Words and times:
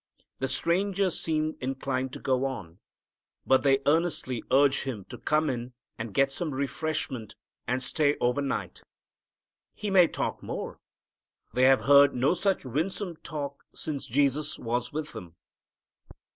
The 0.39 0.47
Stranger 0.47 1.11
seemed 1.11 1.57
inclined 1.61 2.11
to 2.13 2.19
go 2.19 2.43
on. 2.45 2.79
But 3.45 3.61
they 3.61 3.83
earnestly 3.85 4.43
urge 4.49 4.81
Him 4.81 5.05
to 5.09 5.19
come 5.19 5.47
in 5.47 5.73
and 5.95 6.11
get 6.15 6.31
some 6.31 6.55
refreshment 6.55 7.35
and 7.67 7.83
stay 7.83 8.17
over 8.19 8.41
night. 8.41 8.81
He 9.75 9.91
may 9.91 10.07
talk 10.07 10.41
more. 10.41 10.79
They 11.53 11.65
have 11.65 11.81
heard 11.81 12.15
no 12.15 12.33
such 12.33 12.65
winsome 12.65 13.17
talk 13.17 13.63
since 13.75 14.07
Jesus 14.07 14.57
was 14.57 14.91
with 14.91 15.13
them. 15.13 15.35